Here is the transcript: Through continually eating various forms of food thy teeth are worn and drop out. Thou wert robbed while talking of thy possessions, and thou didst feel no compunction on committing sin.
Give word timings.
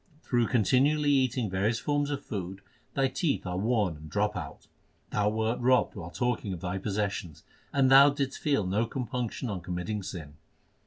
Through 0.23 0.47
continually 0.47 1.11
eating 1.11 1.47
various 1.47 1.77
forms 1.77 2.09
of 2.09 2.25
food 2.25 2.61
thy 2.95 3.07
teeth 3.07 3.45
are 3.45 3.55
worn 3.59 3.95
and 3.97 4.09
drop 4.09 4.35
out. 4.35 4.65
Thou 5.11 5.29
wert 5.29 5.59
robbed 5.59 5.93
while 5.93 6.09
talking 6.09 6.53
of 6.53 6.59
thy 6.61 6.79
possessions, 6.79 7.43
and 7.71 7.91
thou 7.91 8.09
didst 8.09 8.39
feel 8.41 8.65
no 8.65 8.87
compunction 8.87 9.47
on 9.47 9.61
committing 9.61 10.01
sin. 10.01 10.37